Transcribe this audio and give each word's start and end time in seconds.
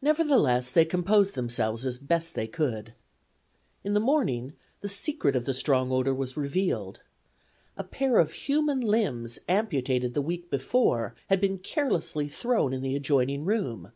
Nevertheless 0.00 0.70
they 0.70 0.84
composed 0.84 1.34
themselves 1.34 1.84
as 1.84 1.98
best 1.98 2.28
as 2.34 2.34
they 2.34 2.46
could. 2.46 2.94
In 3.82 3.94
the 3.94 3.98
morning 3.98 4.52
the 4.80 4.88
secret 4.88 5.34
of 5.34 5.44
the 5.44 5.52
strong 5.54 5.90
odor 5.90 6.14
was 6.14 6.36
revealed. 6.36 7.00
A 7.76 7.82
pair 7.82 8.18
of 8.18 8.32
human 8.34 8.80
limbs 8.80 9.40
amputated 9.48 10.14
the 10.14 10.22
week 10.22 10.50
before 10.52 11.16
had 11.26 11.40
been 11.40 11.58
carelessly 11.58 12.28
thrown 12.28 12.72
in 12.72 12.80
the 12.80 12.94
adjoining 12.94 13.44
room. 13.44 13.90